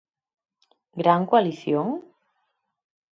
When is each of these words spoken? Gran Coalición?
Gran 1.01 1.21
Coalición? 1.31 1.87